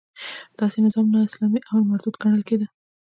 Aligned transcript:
داسې 0.59 0.77
نظام 0.85 1.05
نا 1.13 1.19
اسلامي 1.27 1.59
او 1.69 1.77
مردود 1.89 2.15
ګڼل 2.21 2.41
کېده. 2.49 2.67